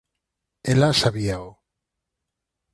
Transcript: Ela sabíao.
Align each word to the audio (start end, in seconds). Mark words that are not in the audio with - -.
Ela 0.71 0.89
sabíao. 1.01 1.49